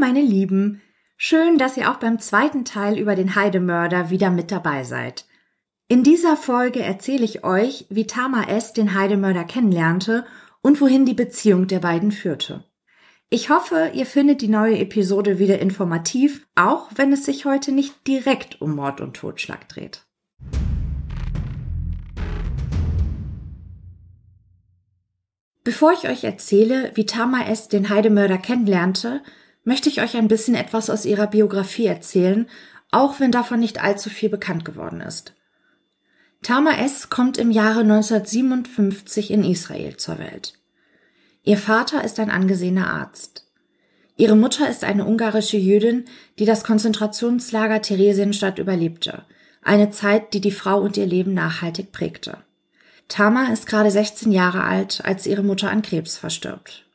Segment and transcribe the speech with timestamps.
[0.00, 0.80] Meine Lieben,
[1.16, 5.26] schön, dass ihr auch beim zweiten Teil über den Heidemörder wieder mit dabei seid.
[5.88, 8.72] In dieser Folge erzähle ich euch, wie Tama S.
[8.72, 10.24] den Heidemörder kennenlernte
[10.62, 12.62] und wohin die Beziehung der beiden führte.
[13.28, 18.06] Ich hoffe, ihr findet die neue Episode wieder informativ, auch wenn es sich heute nicht
[18.06, 20.06] direkt um Mord und Totschlag dreht.
[25.64, 27.66] Bevor ich euch erzähle, wie Tama S.
[27.66, 29.22] den Heidemörder kennenlernte,
[29.68, 32.48] möchte ich euch ein bisschen etwas aus ihrer Biografie erzählen,
[32.90, 35.34] auch wenn davon nicht allzu viel bekannt geworden ist.
[36.42, 37.10] Tama S.
[37.10, 40.54] kommt im Jahre 1957 in Israel zur Welt.
[41.44, 43.44] Ihr Vater ist ein angesehener Arzt.
[44.16, 46.06] Ihre Mutter ist eine ungarische Jüdin,
[46.38, 49.26] die das Konzentrationslager Theresienstadt überlebte,
[49.62, 52.38] eine Zeit, die die Frau und ihr Leben nachhaltig prägte.
[53.08, 56.87] Tama ist gerade 16 Jahre alt, als ihre Mutter an Krebs verstirbt.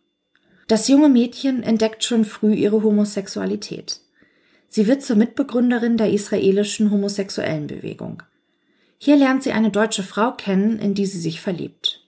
[0.67, 4.00] Das junge Mädchen entdeckt schon früh ihre Homosexualität.
[4.70, 8.23] Sie wird zur Mitbegründerin der israelischen homosexuellen Bewegung.
[8.97, 12.08] Hier lernt sie eine deutsche Frau kennen, in die sie sich verliebt.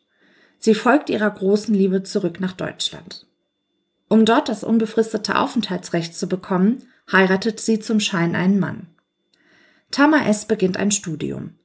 [0.58, 3.28] Sie folgt ihrer großen Liebe zurück nach Deutschland.
[4.08, 8.88] Um dort das unbefristete Aufenthaltsrecht zu bekommen, heiratet sie zum Schein einen Mann.
[9.92, 10.46] Tama S.
[10.46, 11.56] beginnt ein Studium.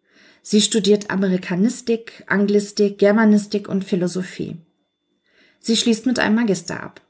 [0.42, 4.58] Sie studiert Amerikanistik, Anglistik, Germanistik und Philosophie.
[5.60, 7.00] Sie schließt mit einem Magister ab.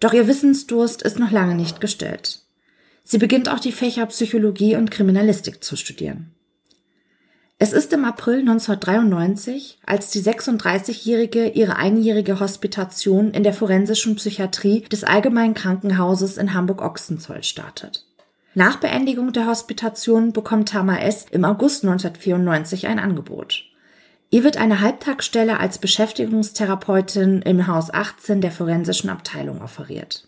[0.00, 2.40] Doch ihr Wissensdurst ist noch lange nicht gestillt.
[3.04, 6.32] Sie beginnt auch die Fächer Psychologie und Kriminalistik zu studieren.
[7.58, 14.80] Es ist im April 1993, als die 36-Jährige ihre einjährige Hospitation in der forensischen Psychiatrie
[14.80, 18.04] des Allgemeinen Krankenhauses in Hamburg-Ochsenzoll startet.
[18.54, 21.26] Nach Beendigung der Hospitation bekommt Tama S.
[21.30, 23.64] im August 1994 ein Angebot.
[24.34, 30.26] Ihr wird eine Halbtagsstelle als Beschäftigungstherapeutin im Haus 18 der forensischen Abteilung offeriert.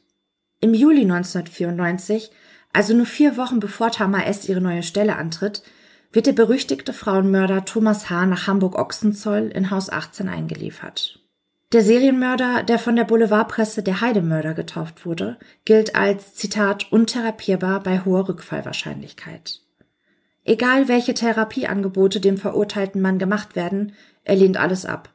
[0.61, 2.31] Im Juli 1994,
[2.75, 4.47] also nur vier Wochen bevor Tama S.
[4.47, 5.63] ihre neue Stelle antritt,
[6.13, 8.27] wird der berüchtigte Frauenmörder Thomas H.
[8.27, 11.21] nach Hamburg-Ochsenzoll in Haus 18 eingeliefert.
[11.73, 18.01] Der Serienmörder, der von der Boulevardpresse der Heidemörder getauft wurde, gilt als Zitat untherapierbar bei
[18.05, 19.64] hoher Rückfallwahrscheinlichkeit.
[20.44, 23.93] Egal welche Therapieangebote dem verurteilten Mann gemacht werden,
[24.25, 25.12] er lehnt alles ab.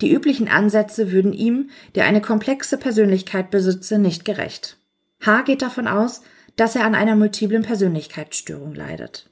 [0.00, 4.76] Die üblichen Ansätze würden ihm, der eine komplexe Persönlichkeit besitze, nicht gerecht.
[5.24, 5.42] H.
[5.42, 6.22] geht davon aus,
[6.56, 9.30] dass er an einer multiplen Persönlichkeitsstörung leidet.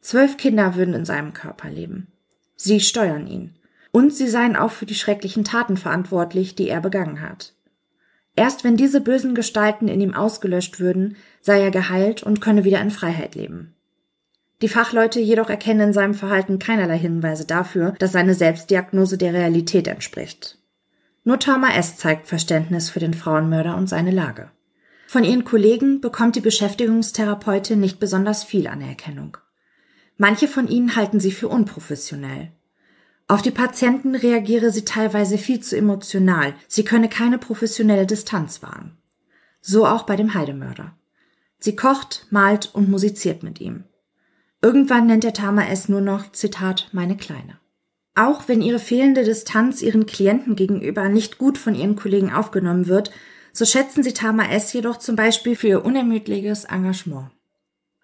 [0.00, 2.08] Zwölf Kinder würden in seinem Körper leben.
[2.56, 3.54] Sie steuern ihn.
[3.90, 7.54] Und sie seien auch für die schrecklichen Taten verantwortlich, die er begangen hat.
[8.34, 12.80] Erst wenn diese bösen Gestalten in ihm ausgelöscht würden, sei er geheilt und könne wieder
[12.80, 13.73] in Freiheit leben.
[14.64, 19.86] Die Fachleute jedoch erkennen in seinem Verhalten keinerlei Hinweise dafür, dass seine Selbstdiagnose der Realität
[19.86, 20.56] entspricht.
[21.22, 21.98] Nur Tama S.
[21.98, 24.50] zeigt Verständnis für den Frauenmörder und seine Lage.
[25.06, 29.36] Von ihren Kollegen bekommt die Beschäftigungstherapeutin nicht besonders viel Anerkennung.
[30.16, 32.50] Manche von ihnen halten sie für unprofessionell.
[33.28, 38.96] Auf die Patienten reagiere sie teilweise viel zu emotional, sie könne keine professionelle Distanz wahren.
[39.60, 40.96] So auch bei dem Heidemörder.
[41.58, 43.84] Sie kocht, malt und musiziert mit ihm.
[44.64, 47.58] Irgendwann nennt der Tama es nur noch, Zitat, meine Kleine.
[48.14, 53.10] Auch wenn ihre fehlende Distanz ihren Klienten gegenüber nicht gut von ihren Kollegen aufgenommen wird,
[53.52, 54.72] so schätzen sie Tama S.
[54.72, 57.28] jedoch zum Beispiel für ihr unermüdliches Engagement.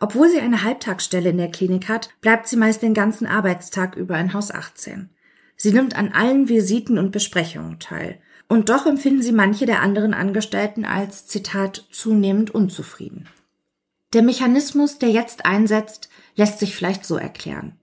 [0.01, 4.19] Obwohl sie eine Halbtagsstelle in der Klinik hat, bleibt sie meist den ganzen Arbeitstag über
[4.19, 5.09] in Haus 18.
[5.57, 8.21] Sie nimmt an allen Visiten und Besprechungen teil.
[8.49, 13.31] Und doch empfinden sie manche der anderen Angestellten als, Zitat, zunehmend unzufrieden.
[14.13, 16.11] Der Mechanismus, der jetzt einsetzt,
[16.41, 17.79] lässt sich vielleicht so erklären.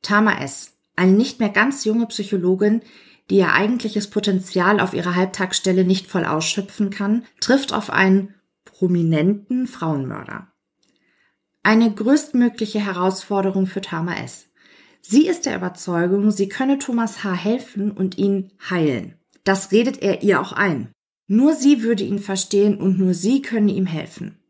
[0.00, 2.80] Tama S., eine nicht mehr ganz junge Psychologin,
[3.28, 8.34] die ihr eigentliches Potenzial auf ihrer Halbtagsstelle nicht voll ausschöpfen kann, trifft auf einen
[8.64, 10.48] prominenten Frauenmörder.
[11.62, 14.46] Eine größtmögliche Herausforderung für Tama S.
[15.02, 17.34] Sie ist der Überzeugung, sie könne Thomas H.
[17.34, 19.18] helfen und ihn heilen.
[19.44, 20.88] Das redet er ihr auch ein.
[21.26, 24.41] Nur sie würde ihn verstehen und nur sie könne ihm helfen.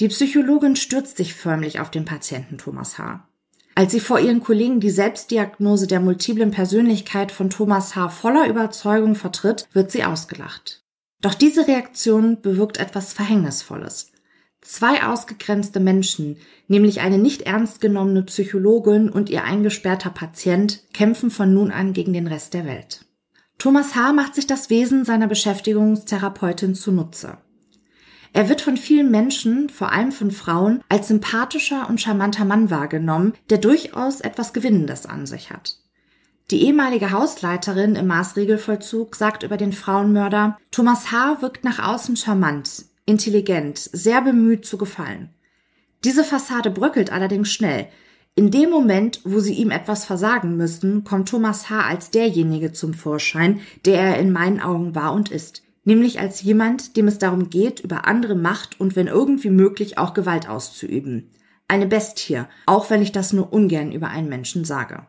[0.00, 3.28] Die Psychologin stürzt sich förmlich auf den Patienten Thomas H.
[3.74, 8.08] Als sie vor ihren Kollegen die Selbstdiagnose der multiplen Persönlichkeit von Thomas H.
[8.08, 10.84] voller Überzeugung vertritt, wird sie ausgelacht.
[11.20, 14.12] Doch diese Reaktion bewirkt etwas Verhängnisvolles.
[14.60, 16.36] Zwei ausgegrenzte Menschen,
[16.68, 22.12] nämlich eine nicht ernst genommene Psychologin und ihr eingesperrter Patient, kämpfen von nun an gegen
[22.12, 23.04] den Rest der Welt.
[23.58, 24.12] Thomas H.
[24.12, 27.38] macht sich das Wesen seiner Beschäftigungstherapeutin zunutze.
[28.32, 33.34] Er wird von vielen Menschen, vor allem von Frauen, als sympathischer und charmanter Mann wahrgenommen,
[33.50, 35.78] der durchaus etwas Gewinnendes an sich hat.
[36.50, 41.42] Die ehemalige Hausleiterin im Maßregelvollzug sagt über den Frauenmörder, Thomas H.
[41.42, 42.86] wirkt nach außen charmant.
[43.04, 45.30] intelligent, sehr bemüht zu gefallen.
[46.04, 47.88] Diese Fassade bröckelt allerdings schnell.
[48.34, 51.80] In dem Moment, wo sie ihm etwas versagen müssen, kommt Thomas H.
[51.80, 55.62] als derjenige zum Vorschein, der er in meinen Augen war und ist.
[55.88, 60.12] Nämlich als jemand, dem es darum geht, über andere Macht und wenn irgendwie möglich auch
[60.12, 61.30] Gewalt auszuüben.
[61.66, 65.06] Eine Bestie, auch wenn ich das nur ungern über einen Menschen sage.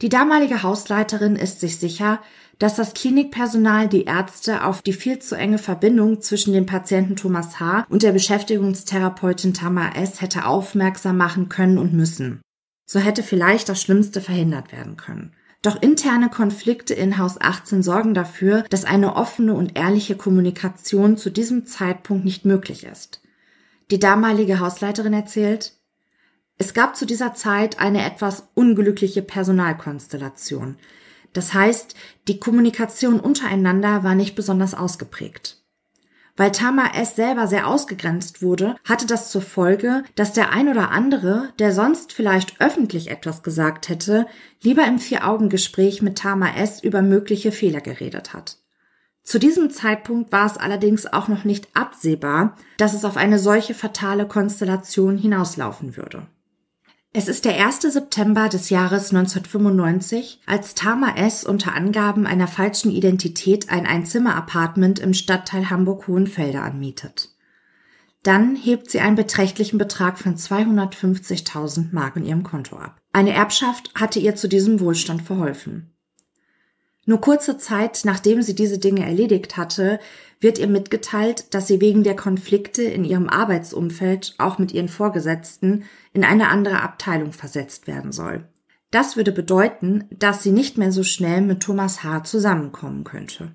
[0.00, 2.20] Die damalige Hausleiterin ist sich sicher,
[2.60, 7.58] dass das Klinikpersonal die Ärzte auf die viel zu enge Verbindung zwischen dem Patienten Thomas
[7.58, 7.84] H.
[7.88, 10.20] und der Beschäftigungstherapeutin Tamar S.
[10.20, 12.42] hätte aufmerksam machen können und müssen.
[12.88, 15.32] So hätte vielleicht das Schlimmste verhindert werden können.
[15.62, 21.30] Doch interne Konflikte in Haus 18 sorgen dafür, dass eine offene und ehrliche Kommunikation zu
[21.30, 23.22] diesem Zeitpunkt nicht möglich ist.
[23.92, 25.74] Die damalige Hausleiterin erzählt,
[26.58, 30.76] es gab zu dieser Zeit eine etwas unglückliche Personalkonstellation.
[31.32, 31.94] Das heißt,
[32.28, 35.61] die Kommunikation untereinander war nicht besonders ausgeprägt.
[36.36, 37.14] Weil Tama S.
[37.14, 42.12] selber sehr ausgegrenzt wurde, hatte das zur Folge, dass der ein oder andere, der sonst
[42.12, 44.26] vielleicht öffentlich etwas gesagt hätte,
[44.62, 46.82] lieber im Vier-Augen-Gespräch mit Tama S.
[46.82, 48.56] über mögliche Fehler geredet hat.
[49.22, 53.74] Zu diesem Zeitpunkt war es allerdings auch noch nicht absehbar, dass es auf eine solche
[53.74, 56.26] fatale Konstellation hinauslaufen würde.
[57.14, 57.82] Es ist der 1.
[57.82, 61.44] September des Jahres 1995, als Tama S.
[61.44, 67.28] unter Angaben einer falschen Identität ein Einzimmer-Apartment im Stadtteil Hamburg-Hohenfelde anmietet.
[68.22, 72.98] Dann hebt sie einen beträchtlichen Betrag von 250.000 Mark in ihrem Konto ab.
[73.12, 75.92] Eine Erbschaft hatte ihr zu diesem Wohlstand verholfen.
[77.04, 79.98] Nur kurze Zeit nachdem sie diese Dinge erledigt hatte,
[80.42, 85.84] wird ihr mitgeteilt, dass sie wegen der Konflikte in ihrem Arbeitsumfeld, auch mit ihren Vorgesetzten,
[86.12, 88.44] in eine andere Abteilung versetzt werden soll.
[88.90, 92.24] Das würde bedeuten, dass sie nicht mehr so schnell mit Thomas H.
[92.24, 93.52] zusammenkommen könnte.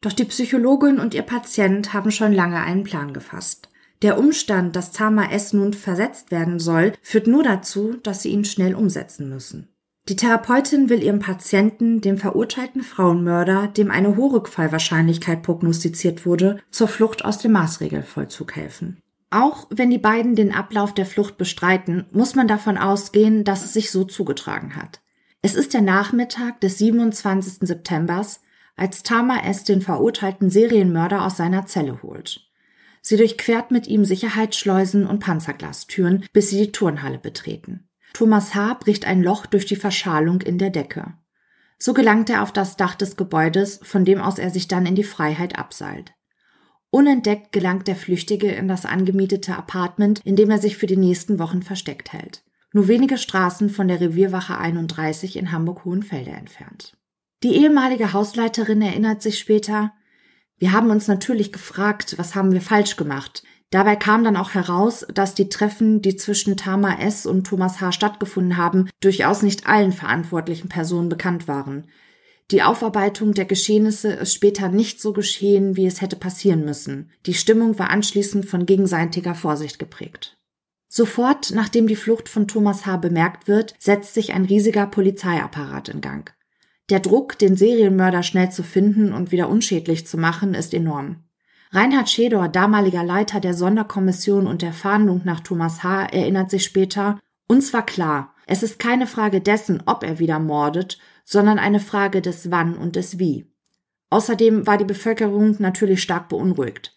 [0.00, 3.68] Doch die Psychologin und ihr Patient haben schon lange einen Plan gefasst.
[4.02, 5.52] Der Umstand, dass Tama S.
[5.52, 9.68] nun versetzt werden soll, führt nur dazu, dass sie ihn schnell umsetzen müssen.
[10.08, 16.86] Die Therapeutin will ihrem Patienten, dem verurteilten Frauenmörder, dem eine hohe Rückfallwahrscheinlichkeit prognostiziert wurde, zur
[16.86, 19.02] Flucht aus dem Maßregelvollzug helfen.
[19.30, 23.72] Auch wenn die beiden den Ablauf der Flucht bestreiten, muss man davon ausgehen, dass es
[23.72, 25.00] sich so zugetragen hat.
[25.42, 27.66] Es ist der Nachmittag des 27.
[27.66, 28.42] Septembers,
[28.76, 29.64] als Tama S.
[29.64, 32.48] den verurteilten Serienmörder aus seiner Zelle holt.
[33.00, 37.85] Sie durchquert mit ihm Sicherheitsschleusen und Panzerglastüren, bis sie die Turnhalle betreten.
[38.16, 38.78] Thomas H.
[38.80, 41.12] bricht ein Loch durch die Verschalung in der Decke.
[41.78, 44.94] So gelangt er auf das Dach des Gebäudes, von dem aus er sich dann in
[44.94, 46.14] die Freiheit abseilt.
[46.88, 51.38] Unentdeckt gelangt der Flüchtige in das angemietete Apartment, in dem er sich für die nächsten
[51.38, 52.42] Wochen versteckt hält.
[52.72, 56.96] Nur wenige Straßen von der Revierwache 31 in Hamburg-Hohenfelde entfernt.
[57.42, 59.92] Die ehemalige Hausleiterin erinnert sich später,
[60.56, 63.42] wir haben uns natürlich gefragt, was haben wir falsch gemacht?
[63.70, 67.26] Dabei kam dann auch heraus, dass die Treffen, die zwischen Tama S.
[67.26, 67.92] und Thomas H.
[67.92, 71.88] stattgefunden haben, durchaus nicht allen verantwortlichen Personen bekannt waren.
[72.52, 77.10] Die Aufarbeitung der Geschehnisse ist später nicht so geschehen, wie es hätte passieren müssen.
[77.26, 80.36] Die Stimmung war anschließend von gegenseitiger Vorsicht geprägt.
[80.88, 82.98] Sofort, nachdem die Flucht von Thomas H.
[82.98, 86.32] bemerkt wird, setzt sich ein riesiger Polizeiapparat in Gang.
[86.88, 91.25] Der Druck, den Serienmörder schnell zu finden und wieder unschädlich zu machen, ist enorm.
[91.70, 97.18] Reinhard Schedor, damaliger Leiter der Sonderkommission und der Fahndung nach Thomas H., erinnert sich später,
[97.48, 102.22] uns war klar, es ist keine Frage dessen, ob er wieder mordet, sondern eine Frage
[102.22, 103.46] des Wann und des Wie.
[104.10, 106.96] Außerdem war die Bevölkerung natürlich stark beunruhigt.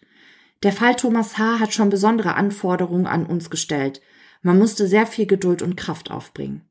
[0.62, 1.58] Der Fall Thomas H.
[1.58, 4.00] hat schon besondere Anforderungen an uns gestellt.
[4.42, 6.62] Man musste sehr viel Geduld und Kraft aufbringen.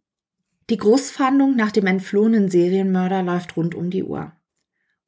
[0.69, 4.31] Die Großfahndung nach dem entflohenen Serienmörder läuft rund um die Uhr.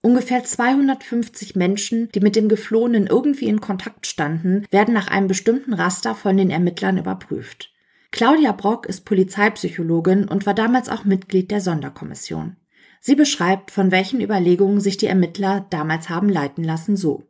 [0.03, 5.73] Ungefähr 250 Menschen, die mit dem Geflohenen irgendwie in Kontakt standen, werden nach einem bestimmten
[5.73, 7.71] Raster von den Ermittlern überprüft.
[8.09, 12.57] Claudia Brock ist Polizeipsychologin und war damals auch Mitglied der Sonderkommission.
[12.99, 17.23] Sie beschreibt, von welchen Überlegungen sich die Ermittler damals haben leiten lassen, so.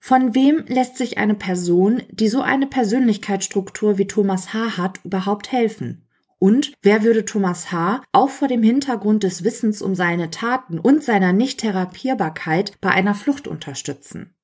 [0.00, 4.76] Von wem lässt sich eine Person, die so eine Persönlichkeitsstruktur wie Thomas H.
[4.76, 6.07] hat, überhaupt helfen?
[6.38, 8.02] Und wer würde Thomas H.
[8.12, 13.48] auch vor dem Hintergrund des Wissens um seine Taten und seiner Nicht-Therapierbarkeit bei einer Flucht
[13.48, 14.34] unterstützen?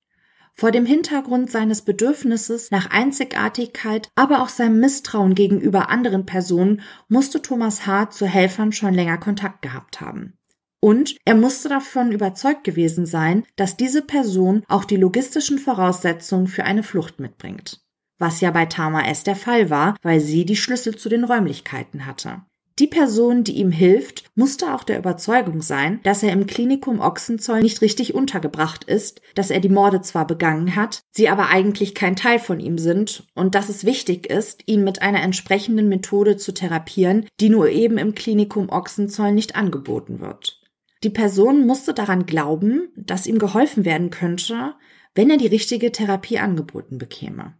[0.56, 7.42] Vor dem Hintergrund seines Bedürfnisses nach Einzigartigkeit, aber auch seinem Misstrauen gegenüber anderen Personen musste
[7.42, 8.10] Thomas H.
[8.10, 10.38] zu Helfern schon länger Kontakt gehabt haben.
[10.80, 16.64] Und er musste davon überzeugt gewesen sein, dass diese Person auch die logistischen Voraussetzungen für
[16.64, 17.83] eine Flucht mitbringt
[18.18, 22.06] was ja bei Tama S der Fall war, weil sie die Schlüssel zu den Räumlichkeiten
[22.06, 22.42] hatte.
[22.80, 27.60] Die Person, die ihm hilft, musste auch der Überzeugung sein, dass er im Klinikum Ochsenzoll
[27.60, 32.16] nicht richtig untergebracht ist, dass er die Morde zwar begangen hat, sie aber eigentlich kein
[32.16, 36.52] Teil von ihm sind und dass es wichtig ist, ihn mit einer entsprechenden Methode zu
[36.52, 40.60] therapieren, die nur eben im Klinikum Ochsenzoll nicht angeboten wird.
[41.04, 44.74] Die Person musste daran glauben, dass ihm geholfen werden könnte,
[45.14, 47.54] wenn er die richtige Therapie angeboten bekäme.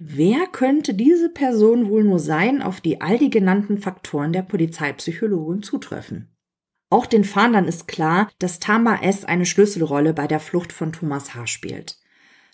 [0.00, 5.62] Wer könnte diese Person wohl nur sein, auf die all die genannten Faktoren der Polizeipsychologin
[5.62, 6.28] zutreffen?
[6.90, 9.24] Auch den Fahndern ist klar, dass Tama S.
[9.24, 11.46] eine Schlüsselrolle bei der Flucht von Thomas H.
[11.46, 11.98] spielt.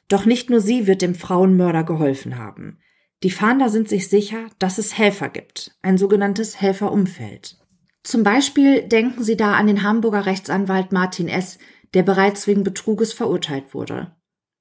[0.08, 2.78] Doch nicht nur sie wird dem Frauenmörder geholfen haben.
[3.22, 7.58] Die Fahnder sind sich sicher, dass es Helfer gibt, ein sogenanntes Helferumfeld.
[8.02, 11.58] Zum Beispiel denken sie da an den Hamburger Rechtsanwalt Martin S.,
[11.94, 14.14] der bereits wegen Betruges verurteilt wurde.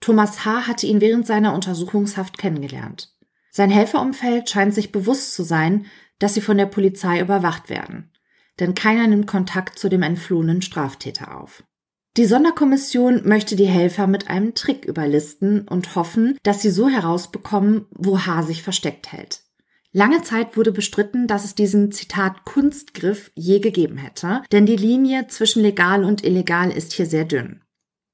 [0.03, 0.67] Thomas H.
[0.67, 3.15] hatte ihn während seiner Untersuchungshaft kennengelernt.
[3.51, 5.85] Sein Helferumfeld scheint sich bewusst zu sein,
[6.19, 8.11] dass sie von der Polizei überwacht werden.
[8.59, 11.63] Denn keiner nimmt Kontakt zu dem entflohenen Straftäter auf.
[12.17, 17.85] Die Sonderkommission möchte die Helfer mit einem Trick überlisten und hoffen, dass sie so herausbekommen,
[17.91, 18.43] wo H.
[18.43, 19.39] sich versteckt hält.
[19.93, 25.27] Lange Zeit wurde bestritten, dass es diesen Zitat Kunstgriff je gegeben hätte, denn die Linie
[25.27, 27.62] zwischen legal und illegal ist hier sehr dünn.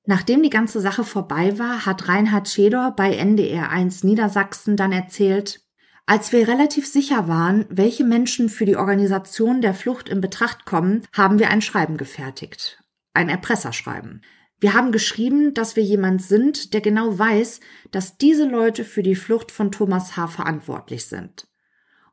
[0.09, 5.61] Nachdem die ganze Sache vorbei war, hat Reinhard Schedor bei NDR 1 Niedersachsen dann erzählt,
[6.07, 11.03] als wir relativ sicher waren, welche Menschen für die Organisation der Flucht in Betracht kommen,
[11.13, 12.83] haben wir ein Schreiben gefertigt.
[13.13, 14.23] Ein Erpresserschreiben.
[14.59, 17.59] Wir haben geschrieben, dass wir jemand sind, der genau weiß,
[17.91, 20.25] dass diese Leute für die Flucht von Thomas H.
[20.25, 21.47] verantwortlich sind.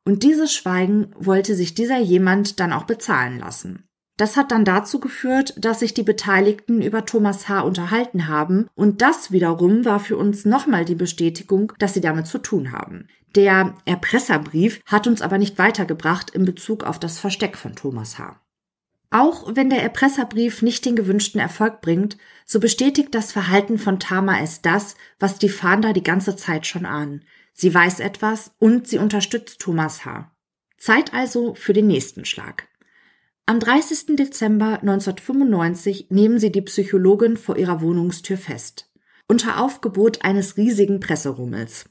[0.04, 3.85] Und dieses Schweigen wollte sich dieser jemand dann auch bezahlen lassen.
[4.16, 7.60] Das hat dann dazu geführt, dass sich die Beteiligten über Thomas H.
[7.60, 12.38] unterhalten haben und das wiederum war für uns nochmal die Bestätigung, dass sie damit zu
[12.38, 13.08] tun haben.
[13.34, 18.40] Der Erpresserbrief hat uns aber nicht weitergebracht in Bezug auf das Versteck von Thomas H.
[19.10, 24.40] Auch wenn der Erpresserbrief nicht den gewünschten Erfolg bringt, so bestätigt das Verhalten von Tama
[24.40, 27.24] es das, was die Fahnder die ganze Zeit schon ahnen.
[27.52, 30.32] Sie weiß etwas und sie unterstützt Thomas H.
[30.78, 32.68] Zeit also für den nächsten Schlag.
[33.48, 34.16] Am 30.
[34.16, 38.90] Dezember 1995 nehmen sie die Psychologin vor ihrer Wohnungstür fest.
[39.28, 41.84] Unter Aufgebot eines riesigen Presserummels.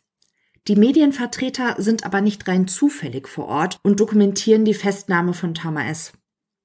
[0.68, 5.88] Die Medienvertreter sind aber nicht rein zufällig vor Ort und dokumentieren die Festnahme von Tama
[5.88, 6.12] S.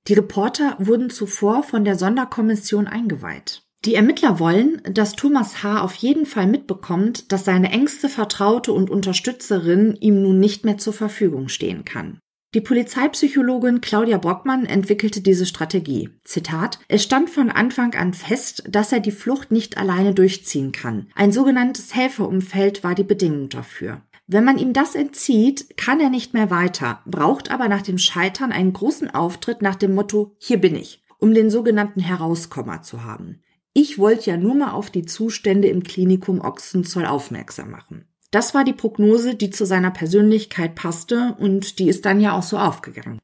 [0.08, 3.62] Die Reporter wurden zuvor von der Sonderkommission eingeweiht.
[3.84, 5.82] Die Ermittler wollen, dass Thomas H.
[5.82, 10.94] auf jeden Fall mitbekommt, dass seine engste Vertraute und Unterstützerin ihm nun nicht mehr zur
[10.94, 12.18] Verfügung stehen kann.
[12.52, 16.10] Die Polizeipsychologin Claudia Brockmann entwickelte diese Strategie.
[16.24, 21.06] Zitat, es stand von Anfang an fest, dass er die Flucht nicht alleine durchziehen kann.
[21.14, 24.02] Ein sogenanntes Helferumfeld war die Bedingung dafür.
[24.26, 28.50] Wenn man ihm das entzieht, kann er nicht mehr weiter, braucht aber nach dem Scheitern
[28.50, 33.42] einen großen Auftritt nach dem Motto, hier bin ich, um den sogenannten Herauskommer zu haben.
[33.74, 38.06] Ich wollte ja nur mal auf die Zustände im Klinikum Ochsenzoll aufmerksam machen.
[38.30, 42.42] Das war die Prognose, die zu seiner Persönlichkeit passte und die ist dann ja auch
[42.42, 43.18] so aufgegangen.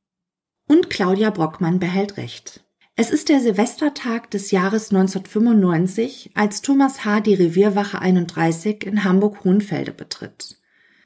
[0.68, 2.64] Und Claudia Brockmann behält recht.
[2.96, 7.20] Es ist der Silvestertag des Jahres 1995, als Thomas H.
[7.20, 10.56] die Revierwache 31 in Hamburg-Hohenfelde betritt.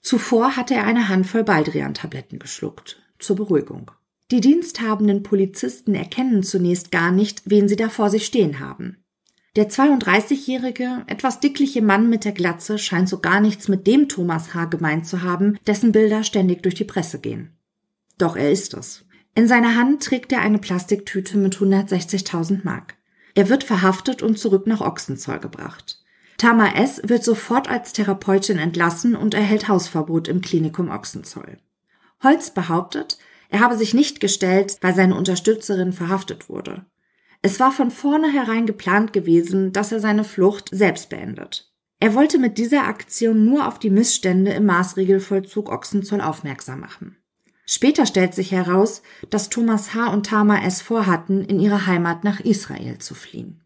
[0.01, 3.91] Zuvor hatte er eine Handvoll Baldrian-Tabletten geschluckt, zur Beruhigung.
[4.31, 9.00] Die diensthabenden Polizisten erkennen zunächst gar nicht, wen sie da vor sich stehen haben.
[9.57, 14.55] Der 32-jährige, etwas dickliche Mann mit der Glatze scheint so gar nichts mit dem Thomas
[14.55, 14.67] H.
[14.67, 17.57] gemeint zu haben, dessen Bilder ständig durch die Presse gehen.
[18.17, 19.05] Doch er ist es.
[19.35, 22.95] In seiner Hand trägt er eine Plastiktüte mit 160.000 Mark.
[23.35, 26.01] Er wird verhaftet und zurück nach Ochsenzoll gebracht.
[26.39, 27.01] Tama S.
[27.05, 31.59] wird sofort als Therapeutin entlassen und erhält Hausverbot im Klinikum Ochsenzoll.
[32.23, 36.87] Holz behauptet, er habe sich nicht gestellt, weil seine Unterstützerin verhaftet wurde.
[37.43, 41.73] Es war von vornherein geplant gewesen, dass er seine Flucht selbst beendet.
[41.99, 47.17] Er wollte mit dieser Aktion nur auf die Missstände im Maßregelvollzug Ochsenzoll aufmerksam machen.
[47.67, 50.13] Später stellt sich heraus, dass Thomas H.
[50.13, 53.63] und Tama es vorhatten, in ihre Heimat nach Israel zu fliehen.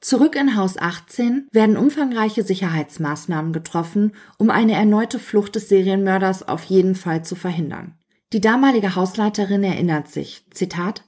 [0.00, 6.64] Zurück in Haus 18 werden umfangreiche Sicherheitsmaßnahmen getroffen, um eine erneute Flucht des Serienmörders auf
[6.64, 7.94] jeden Fall zu verhindern.
[8.32, 11.04] Die damalige Hausleiterin erinnert sich, Zitat,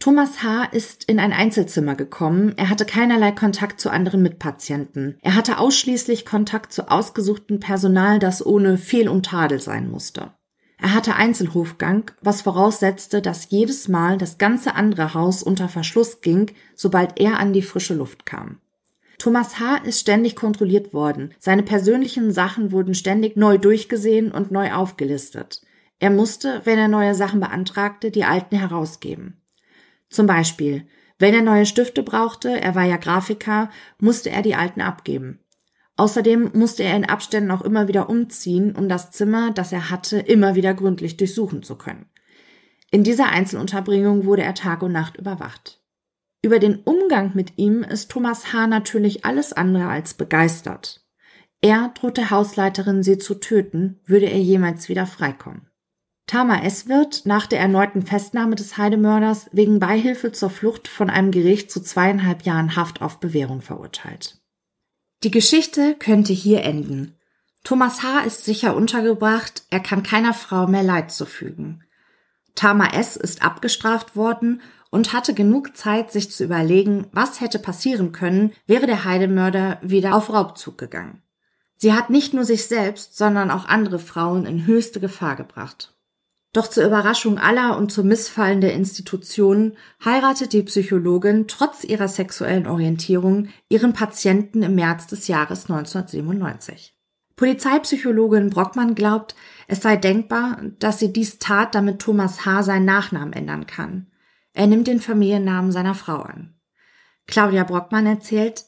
[0.00, 0.64] Thomas H.
[0.72, 2.54] ist in ein Einzelzimmer gekommen.
[2.56, 5.18] Er hatte keinerlei Kontakt zu anderen Mitpatienten.
[5.20, 10.30] Er hatte ausschließlich Kontakt zu ausgesuchtem Personal, das ohne Fehl und Tadel sein musste.
[10.78, 16.50] Er hatte Einzelhofgang, was voraussetzte, dass jedes Mal das ganze andere Haus unter Verschluss ging,
[16.74, 18.56] sobald er an die frische Luft kam.
[19.18, 19.82] Thomas H.
[19.84, 21.34] ist ständig kontrolliert worden.
[21.38, 25.60] Seine persönlichen Sachen wurden ständig neu durchgesehen und neu aufgelistet.
[25.98, 29.39] Er musste, wenn er neue Sachen beantragte, die alten herausgeben.
[30.10, 30.86] Zum Beispiel,
[31.18, 35.38] wenn er neue Stifte brauchte, er war ja Grafiker, musste er die alten abgeben.
[35.96, 40.18] Außerdem musste er in Abständen auch immer wieder umziehen, um das Zimmer, das er hatte,
[40.18, 42.06] immer wieder gründlich durchsuchen zu können.
[42.90, 45.80] In dieser Einzelunterbringung wurde er Tag und Nacht überwacht.
[46.42, 48.66] Über den Umgang mit ihm ist Thomas H.
[48.66, 51.06] natürlich alles andere als begeistert.
[51.60, 55.69] Er droht der Hausleiterin, sie zu töten, würde er jemals wieder freikommen.
[56.30, 56.86] Tama S.
[56.86, 61.82] wird nach der erneuten Festnahme des Heidemörders wegen Beihilfe zur Flucht von einem Gericht zu
[61.82, 64.38] zweieinhalb Jahren Haft auf Bewährung verurteilt.
[65.24, 67.16] Die Geschichte könnte hier enden.
[67.64, 68.20] Thomas H.
[68.20, 71.82] ist sicher untergebracht, er kann keiner Frau mehr Leid zufügen.
[72.54, 73.16] Tama S.
[73.16, 78.86] ist abgestraft worden und hatte genug Zeit, sich zu überlegen, was hätte passieren können, wäre
[78.86, 81.24] der Heidemörder wieder auf Raubzug gegangen.
[81.74, 85.89] Sie hat nicht nur sich selbst, sondern auch andere Frauen in höchste Gefahr gebracht.
[86.52, 92.66] Doch zur Überraschung aller und zum Missfallen der Institutionen heiratet die Psychologin trotz ihrer sexuellen
[92.66, 96.96] Orientierung ihren Patienten im März des Jahres 1997.
[97.36, 99.36] Polizeipsychologin Brockmann glaubt,
[99.68, 102.64] es sei denkbar, dass sie dies tat, damit Thomas H.
[102.64, 104.08] seinen Nachnamen ändern kann.
[104.52, 106.54] Er nimmt den Familiennamen seiner Frau an.
[107.28, 108.64] Claudia Brockmann erzählt,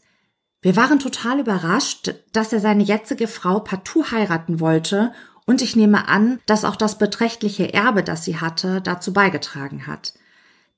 [0.61, 5.13] wir waren total überrascht, dass er seine jetzige Frau partout heiraten wollte
[5.47, 10.15] und ich nehme an, dass auch das beträchtliche Erbe, das sie hatte, dazu beigetragen hat.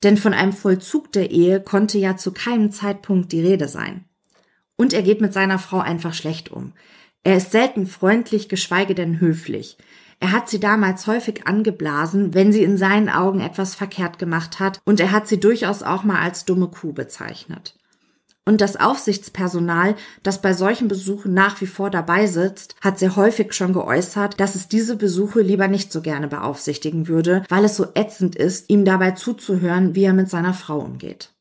[0.03, 4.05] Denn von einem Vollzug der Ehe konnte ja zu keinem Zeitpunkt die Rede sein.
[4.75, 6.73] Und er geht mit seiner Frau einfach schlecht um.
[7.23, 9.77] Er ist selten freundlich, geschweige denn höflich.
[10.19, 14.79] Er hat sie damals häufig angeblasen, wenn sie in seinen Augen etwas verkehrt gemacht hat,
[14.85, 17.75] und er hat sie durchaus auch mal als dumme Kuh bezeichnet.
[18.47, 23.53] Und das Aufsichtspersonal, das bei solchen Besuchen nach wie vor dabei sitzt, hat sehr häufig
[23.53, 27.87] schon geäußert, dass es diese Besuche lieber nicht so gerne beaufsichtigen würde, weil es so
[27.95, 31.31] ätzend ist, ihm dabei zuzuhören, wie er mit seiner Frau umgeht.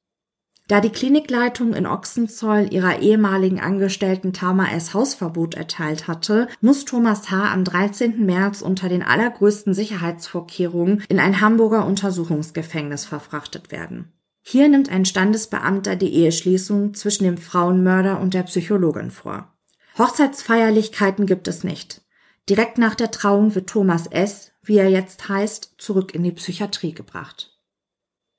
[0.66, 4.94] Da die Klinikleitung in Ochsenzoll ihrer ehemaligen Angestellten Tama S.
[4.94, 7.52] Hausverbot erteilt hatte, muss Thomas H.
[7.52, 8.24] am 13.
[8.24, 14.10] März unter den allergrößten Sicherheitsvorkehrungen in ein Hamburger Untersuchungsgefängnis verfrachtet werden.
[14.46, 19.50] Hier nimmt ein Standesbeamter die Eheschließung zwischen dem Frauenmörder und der Psychologin vor.
[19.96, 22.02] Hochzeitsfeierlichkeiten gibt es nicht.
[22.50, 26.92] Direkt nach der Trauung wird Thomas S., wie er jetzt heißt, zurück in die Psychiatrie
[26.92, 27.58] gebracht.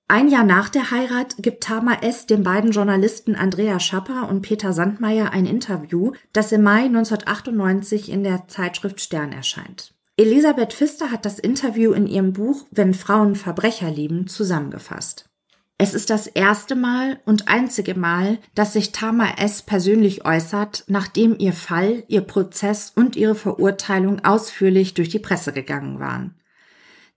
[0.07, 2.27] Ein Jahr nach der Heirat gibt Tama S.
[2.27, 8.23] den beiden Journalisten Andrea Schapper und Peter Sandmeier ein Interview, das im Mai 1998 in
[8.23, 9.95] der Zeitschrift Stern erscheint.
[10.17, 15.31] Elisabeth Pfister hat das Interview in ihrem Buch Wenn Frauen Verbrecher lieben zusammengefasst.
[15.77, 19.61] Es ist das erste Mal und einzige Mal, dass sich Tama S.
[19.61, 25.99] persönlich äußert, nachdem ihr Fall, ihr Prozess und ihre Verurteilung ausführlich durch die Presse gegangen
[25.99, 26.35] waren.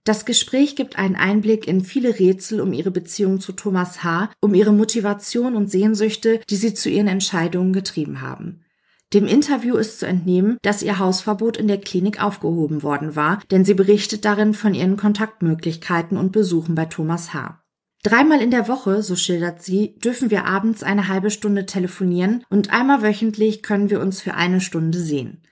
[0.03, 4.53] Das Gespräch gibt einen Einblick in viele Rätsel um ihre Beziehung zu Thomas H., um
[4.53, 8.65] ihre Motivation und Sehnsüchte, die sie zu ihren Entscheidungen getrieben haben.
[9.13, 13.63] Dem Interview ist zu entnehmen, dass ihr Hausverbot in der Klinik aufgehoben worden war, denn
[13.63, 17.61] sie berichtet darin von ihren Kontaktmöglichkeiten und Besuchen bei Thomas H.
[18.01, 22.71] Dreimal in der Woche, so schildert sie, dürfen wir abends eine halbe Stunde telefonieren und
[22.71, 25.43] einmal wöchentlich können wir uns für eine Stunde sehen.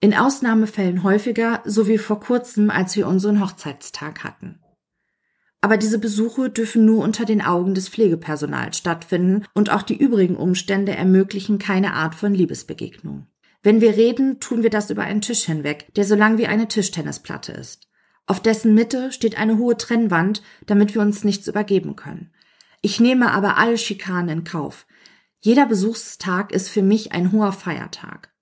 [0.00, 4.60] In Ausnahmefällen häufiger, so wie vor kurzem, als wir unseren Hochzeitstag hatten.
[5.60, 10.36] Aber diese Besuche dürfen nur unter den Augen des Pflegepersonals stattfinden und auch die übrigen
[10.36, 13.26] Umstände ermöglichen keine Art von Liebesbegegnung.
[13.62, 16.66] Wenn wir reden, tun wir das über einen Tisch hinweg, der so lang wie eine
[16.66, 17.88] Tischtennisplatte ist.
[18.32, 22.30] Auf dessen Mitte steht eine hohe Trennwand, damit wir uns nichts übergeben können.
[22.80, 24.86] Ich nehme aber alle Schikanen in Kauf.
[25.40, 28.32] Jeder Besuchstag ist für mich ein hoher Feiertag.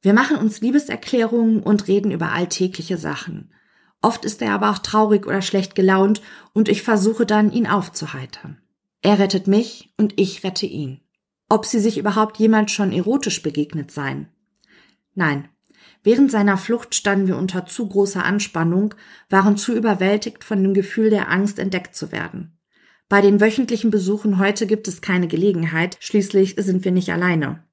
[0.00, 3.52] Wir machen uns Liebeserklärungen und reden über alltägliche Sachen.
[4.00, 6.22] Oft ist er aber auch traurig oder schlecht gelaunt
[6.54, 8.62] und ich versuche dann, ihn aufzuheitern.
[9.02, 11.02] Er rettet mich und ich rette ihn.
[11.50, 14.28] Ob sie sich überhaupt jemals schon erotisch begegnet seien?
[15.14, 15.50] Nein,
[16.04, 18.94] Während seiner Flucht standen wir unter zu großer Anspannung,
[19.30, 22.58] waren zu überwältigt von dem Gefühl der Angst, entdeckt zu werden.
[23.08, 27.64] Bei den wöchentlichen Besuchen heute gibt es keine Gelegenheit, schließlich sind wir nicht alleine.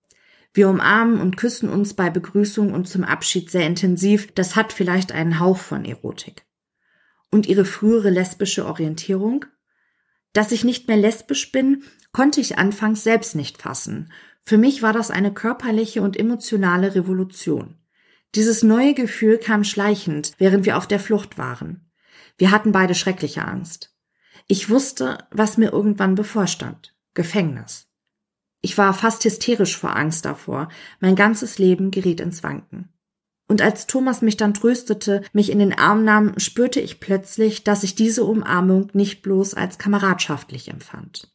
[0.53, 5.11] Wir umarmen und küssen uns bei Begrüßung und zum Abschied sehr intensiv, das hat vielleicht
[5.11, 6.45] einen Hauch von Erotik.
[7.31, 9.45] Und ihre frühere lesbische Orientierung?
[10.33, 14.11] Dass ich nicht mehr lesbisch bin, konnte ich anfangs selbst nicht fassen.
[14.43, 17.75] Für mich war das eine körperliche und emotionale Revolution.
[18.35, 21.89] Dieses neue Gefühl kam schleichend, während wir auf der Flucht waren.
[22.37, 23.95] Wir hatten beide schreckliche Angst.
[24.47, 26.95] Ich wusste, was mir irgendwann bevorstand.
[27.13, 27.87] Gefängnis.
[28.61, 30.69] Ich war fast hysterisch vor Angst davor.
[30.99, 32.89] Mein ganzes Leben geriet ins Wanken.
[33.47, 37.83] Und als Thomas mich dann tröstete, mich in den Arm nahm, spürte ich plötzlich, dass
[37.83, 41.33] ich diese Umarmung nicht bloß als kameradschaftlich empfand.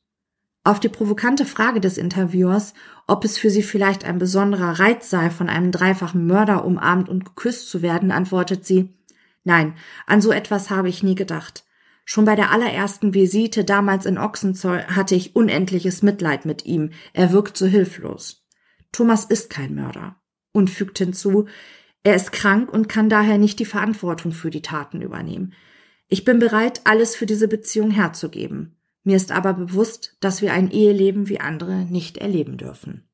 [0.67, 2.73] Auf die provokante Frage des Interviewers,
[3.07, 7.27] ob es für sie vielleicht ein besonderer Reiz sei, von einem dreifachen Mörder umarmt und
[7.27, 8.95] geküsst zu werden, antwortet sie,
[9.45, 9.75] nein,
[10.07, 11.65] an so etwas habe ich nie gedacht.
[12.07, 16.91] Schon bei der allerersten Visite damals in Ochsenzoll hatte ich unendliches Mitleid mit ihm.
[17.13, 18.47] Er wirkt so hilflos.
[18.91, 20.17] Thomas ist kein Mörder.
[20.53, 21.47] Und fügt hinzu,
[22.05, 25.53] er ist krank und kann daher nicht die Verantwortung für die Taten übernehmen.
[26.09, 28.74] Ich bin bereit, alles für diese Beziehung herzugeben.
[29.05, 33.09] Mir ist aber bewusst, dass wir ein Eheleben wie andere nicht erleben dürfen.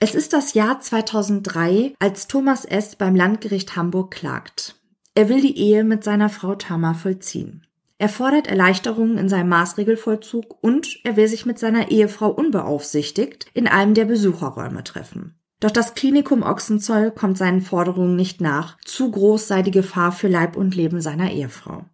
[0.00, 2.96] Es ist das Jahr 2003, als Thomas S.
[2.96, 4.76] beim Landgericht Hamburg klagt.
[5.14, 7.66] Er will die Ehe mit seiner Frau Tama vollziehen.
[7.98, 13.66] Er fordert Erleichterungen in seinem Maßregelvollzug und er will sich mit seiner Ehefrau unbeaufsichtigt in
[13.66, 15.34] einem der Besucherräume treffen.
[15.58, 20.28] Doch das Klinikum Ochsenzoll kommt seinen Forderungen nicht nach, zu groß sei die Gefahr für
[20.28, 21.84] Leib und Leben seiner Ehefrau.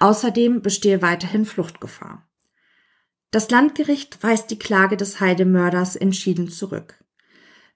[0.00, 2.26] Außerdem bestehe weiterhin Fluchtgefahr.
[3.34, 7.02] Das Landgericht weist die Klage des Heidemörders entschieden zurück.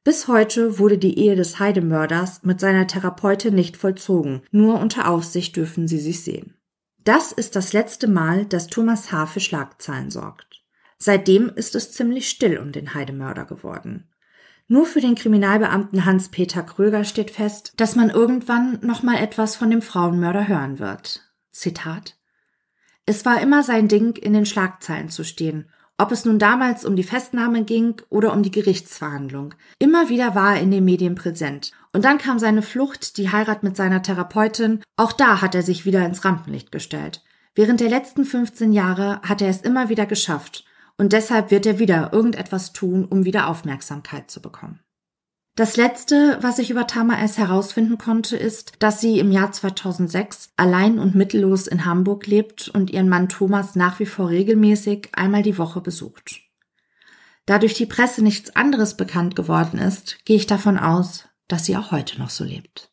[0.04, 5.56] Bis heute wurde die Ehe des Heidemörders mit seiner Therapeutin nicht vollzogen, nur unter Aufsicht
[5.56, 6.54] dürfen sie sich sehen.
[7.02, 9.26] Das ist das letzte Mal, dass Thomas H.
[9.26, 10.62] für Schlagzeilen sorgt.
[10.96, 14.08] Seitdem ist es ziemlich still um den Heidemörder geworden.
[14.68, 19.72] Nur für den Kriminalbeamten Hans-Peter Kröger steht fest, dass man irgendwann noch mal etwas von
[19.72, 21.28] dem Frauenmörder hören wird.
[21.50, 22.17] Zitat.
[23.08, 25.64] Es war immer sein Ding, in den Schlagzeilen zu stehen,
[25.96, 29.54] ob es nun damals um die Festnahme ging oder um die Gerichtsverhandlung.
[29.78, 31.72] Immer wieder war er in den Medien präsent.
[31.94, 34.82] Und dann kam seine Flucht, die Heirat mit seiner Therapeutin.
[34.98, 37.24] Auch da hat er sich wieder ins Rampenlicht gestellt.
[37.54, 40.66] Während der letzten 15 Jahre hat er es immer wieder geschafft
[40.98, 44.80] und deshalb wird er wieder irgendetwas tun, um wieder Aufmerksamkeit zu bekommen.
[45.58, 47.36] Das letzte, was ich über Tama S.
[47.36, 52.90] herausfinden konnte, ist, dass sie im Jahr 2006 allein und mittellos in Hamburg lebt und
[52.90, 56.42] ihren Mann Thomas nach wie vor regelmäßig einmal die Woche besucht.
[57.44, 61.76] Da durch die Presse nichts anderes bekannt geworden ist, gehe ich davon aus, dass sie
[61.76, 62.92] auch heute noch so lebt.